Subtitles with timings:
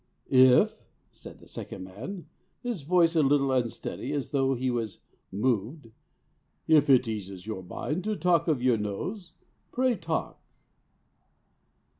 [0.31, 0.81] "If,"
[1.11, 2.25] said the second man,
[2.63, 5.91] his voice a little unsteady, as though he was moved,
[6.67, 9.33] "if it eases your mind to talk of your nose,
[9.71, 10.39] pray talk."